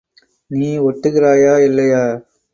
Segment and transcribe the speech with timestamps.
[0.51, 2.03] நீ ஒட்டுகிறாயா, இல்லையா?